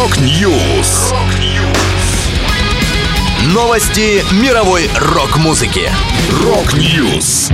Rock 0.00 0.50
News. 0.50 1.12
Новости 3.52 4.24
мировой 4.42 4.88
рок-музыки. 4.98 5.90
Rock 6.42 6.90
News. 6.90 7.50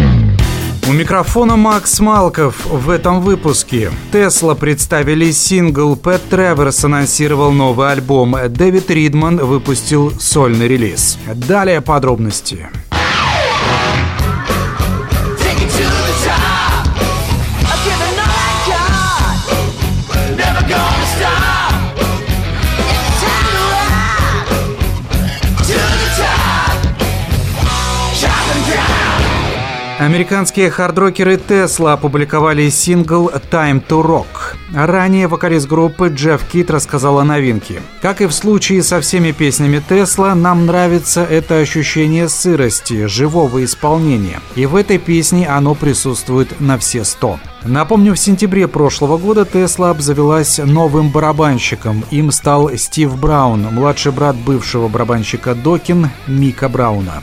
У 0.88 0.92
микрофона 0.92 1.56
Макс 1.56 1.98
Малков. 1.98 2.64
В 2.66 2.90
этом 2.90 3.20
выпуске 3.20 3.90
Тесла 4.12 4.54
представили 4.54 5.32
сингл, 5.32 5.96
Пэт 5.96 6.22
Треверс 6.30 6.84
анонсировал 6.84 7.50
новый 7.50 7.90
альбом, 7.90 8.36
Дэвид 8.48 8.92
Ридман 8.92 9.38
выпустил 9.38 10.12
сольный 10.20 10.68
релиз. 10.68 11.18
Далее 11.34 11.80
подробности. 11.80 12.68
Американские 29.98 30.68
хардрокеры 30.68 31.36
Tesla 31.36 31.94
опубликовали 31.94 32.68
сингл 32.68 33.30
«Time 33.50 33.82
to 33.82 34.04
Rock». 34.04 34.26
Ранее 34.74 35.26
вокалист 35.26 35.66
группы 35.66 36.08
Джефф 36.08 36.44
Кит 36.52 36.70
рассказал 36.70 37.18
о 37.18 37.24
новинке. 37.24 37.80
Как 38.02 38.20
и 38.20 38.26
в 38.26 38.32
случае 38.32 38.82
со 38.82 39.00
всеми 39.00 39.32
песнями 39.32 39.82
Tesla, 39.88 40.34
нам 40.34 40.66
нравится 40.66 41.24
это 41.24 41.60
ощущение 41.60 42.28
сырости, 42.28 43.06
живого 43.06 43.64
исполнения. 43.64 44.40
И 44.54 44.66
в 44.66 44.76
этой 44.76 44.98
песне 44.98 45.48
оно 45.48 45.74
присутствует 45.74 46.60
на 46.60 46.76
все 46.76 47.02
сто. 47.02 47.38
Напомню, 47.64 48.12
в 48.12 48.18
сентябре 48.18 48.68
прошлого 48.68 49.16
года 49.16 49.48
Tesla 49.50 49.88
обзавелась 49.88 50.58
новым 50.58 51.08
барабанщиком. 51.08 52.04
Им 52.10 52.32
стал 52.32 52.76
Стив 52.76 53.18
Браун, 53.18 53.62
младший 53.72 54.12
брат 54.12 54.36
бывшего 54.36 54.88
барабанщика 54.88 55.54
Докин 55.54 56.10
Мика 56.26 56.68
Брауна. 56.68 57.22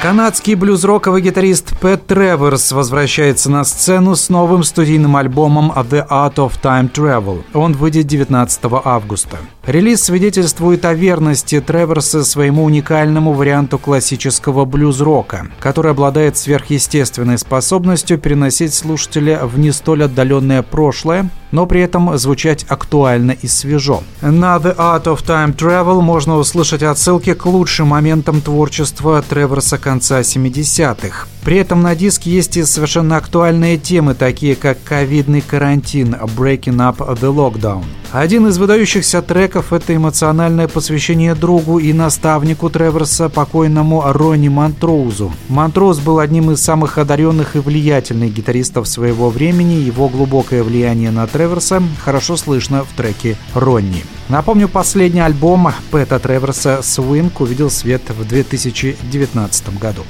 Канадский 0.00 0.54
блюз-роковый 0.54 1.20
гитарист 1.20 1.76
Пэт 1.80 2.06
Треверс 2.06 2.70
возвращается 2.70 3.50
на 3.50 3.64
сцену 3.64 4.14
с 4.14 4.28
новым 4.28 4.62
студийным 4.62 5.16
альбомом 5.16 5.72
The 5.72 6.06
Art 6.08 6.36
of 6.36 6.52
Time 6.62 6.88
Travel. 6.92 7.42
Он 7.52 7.72
выйдет 7.72 8.06
19 8.06 8.60
августа. 8.84 9.38
Релиз 9.68 10.04
свидетельствует 10.04 10.86
о 10.86 10.94
верности 10.94 11.60
Треверса 11.60 12.24
своему 12.24 12.64
уникальному 12.64 13.34
варианту 13.34 13.78
классического 13.78 14.64
блюз-рока, 14.64 15.48
который 15.60 15.90
обладает 15.90 16.38
сверхъестественной 16.38 17.36
способностью 17.36 18.16
переносить 18.16 18.72
слушателя 18.72 19.44
в 19.44 19.58
не 19.58 19.70
столь 19.72 20.04
отдаленное 20.04 20.62
прошлое, 20.62 21.28
но 21.50 21.66
при 21.66 21.82
этом 21.82 22.16
звучать 22.16 22.64
актуально 22.66 23.32
и 23.32 23.46
свежо. 23.46 24.02
На 24.22 24.56
The 24.56 24.74
Art 24.74 25.04
of 25.04 25.22
Time 25.22 25.54
Travel 25.54 26.00
можно 26.00 26.38
услышать 26.38 26.82
отсылки 26.82 27.34
к 27.34 27.44
лучшим 27.44 27.88
моментам 27.88 28.40
творчества 28.40 29.20
Треверса 29.20 29.76
конца 29.76 30.20
70-х. 30.20 31.26
При 31.48 31.56
этом 31.56 31.80
на 31.80 31.96
диске 31.96 32.30
есть 32.30 32.58
и 32.58 32.62
совершенно 32.62 33.16
актуальные 33.16 33.78
темы, 33.78 34.12
такие 34.12 34.54
как 34.54 34.76
ковидный 34.84 35.40
карантин, 35.40 36.14
Breaking 36.36 36.76
Up 36.76 36.98
the 36.98 37.34
Lockdown. 37.34 37.86
Один 38.12 38.48
из 38.48 38.58
выдающихся 38.58 39.22
треков– 39.22 39.72
это 39.72 39.96
эмоциональное 39.96 40.68
посвящение 40.68 41.34
другу 41.34 41.78
и 41.78 41.94
наставнику 41.94 42.68
Треверса, 42.68 43.30
покойному 43.30 44.02
Ронни 44.04 44.48
Монтроузу. 44.48 45.32
Монтроуз 45.48 46.00
был 46.00 46.18
одним 46.18 46.50
из 46.50 46.60
самых 46.60 46.98
одаренных 46.98 47.56
и 47.56 47.60
влиятельных 47.60 48.30
гитаристов 48.30 48.86
своего 48.86 49.30
времени. 49.30 49.72
Его 49.72 50.10
глубокое 50.10 50.62
влияние 50.62 51.12
на 51.12 51.26
Треверса 51.26 51.82
хорошо 52.04 52.36
слышно 52.36 52.84
в 52.84 52.94
треке 52.94 53.38
«Ронни». 53.54 54.04
Напомню, 54.28 54.68
последний 54.68 55.20
альбом 55.20 55.72
Пэта 55.90 56.18
Треверса 56.18 56.80
«Свинг» 56.82 57.40
увидел 57.40 57.70
свет 57.70 58.02
в 58.10 58.28
2019 58.28 59.78
году. 59.78 60.02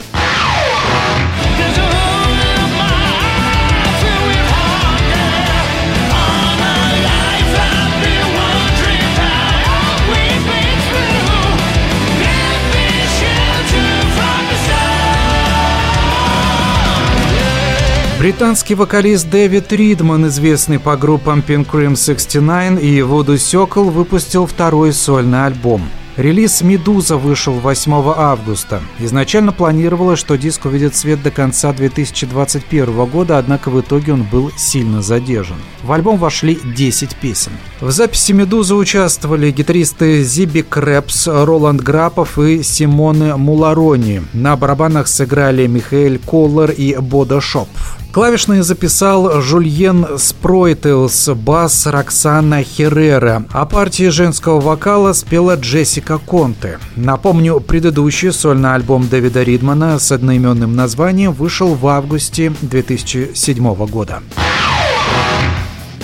Британский 18.18 18.74
вокалист 18.74 19.30
Дэвид 19.30 19.72
Ридман, 19.72 20.26
известный 20.26 20.78
по 20.78 20.96
группам 20.96 21.38
Pink 21.38 21.66
Cream 21.66 21.96
69 21.96 22.82
и 22.82 22.98
Voodoo 22.98 23.36
Circle, 23.36 23.90
выпустил 23.90 24.46
второй 24.46 24.92
сольный 24.92 25.46
альбом. 25.46 25.88
Релиз 26.18 26.62
«Медуза» 26.62 27.16
вышел 27.16 27.52
8 27.52 27.92
августа. 28.16 28.80
Изначально 28.98 29.52
планировалось, 29.52 30.18
что 30.18 30.36
диск 30.36 30.64
увидит 30.64 30.96
свет 30.96 31.22
до 31.22 31.30
конца 31.30 31.72
2021 31.72 33.04
года, 33.04 33.38
однако 33.38 33.70
в 33.70 33.80
итоге 33.80 34.14
он 34.14 34.24
был 34.24 34.50
сильно 34.56 35.00
задержан. 35.00 35.58
В 35.84 35.92
альбом 35.92 36.18
вошли 36.18 36.58
10 36.74 37.14
песен. 37.14 37.52
В 37.80 37.92
записи 37.92 38.32
«Медузы» 38.32 38.74
участвовали 38.74 39.52
гитаристы 39.52 40.24
Зиби 40.24 40.62
Крэпс, 40.62 41.28
Роланд 41.28 41.82
Грапов 41.82 42.36
и 42.40 42.64
Симоне 42.64 43.36
Муларони. 43.36 44.24
На 44.32 44.56
барабанах 44.56 45.06
сыграли 45.06 45.68
Михаэль 45.68 46.18
Коллер 46.18 46.72
и 46.72 46.96
Бода 46.96 47.40
Шопф. 47.40 47.96
Клавишные 48.10 48.62
записал 48.62 49.40
Жульен 49.42 50.18
Спройтелс, 50.18 51.28
бас 51.28 51.86
Роксана 51.86 52.64
Херрера, 52.64 53.44
а 53.52 53.66
партии 53.66 54.08
женского 54.08 54.60
вокала 54.60 55.12
спела 55.12 55.56
Джессика 55.56 56.07
Конте. 56.16 56.78
Напомню, 56.96 57.60
предыдущий 57.60 58.32
сольный 58.32 58.74
альбом 58.74 59.06
Дэвида 59.06 59.42
Ридмана 59.42 59.98
с 59.98 60.10
одноименным 60.10 60.74
названием 60.74 61.32
вышел 61.32 61.74
в 61.74 61.86
августе 61.86 62.54
2007 62.62 63.74
года. 63.86 64.22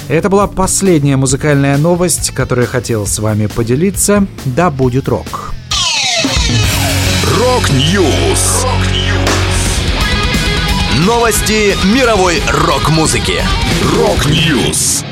Это 0.09 0.29
была 0.29 0.47
последняя 0.47 1.17
музыкальная 1.17 1.79
новость, 1.79 2.33
которую 2.33 2.67
я 2.67 2.71
хотел 2.71 3.07
с 3.07 3.19
вами 3.19 3.47
поделиться. 3.47 4.27
Да 4.45 4.71
будет 4.71 5.09
рок! 5.09 5.55
Rock 7.39 7.96
News! 7.96 8.67
Новости 11.07 11.75
мировой 11.87 12.43
рок-музыки. 12.49 13.43
Rock 13.97 14.45
News. 14.45 15.05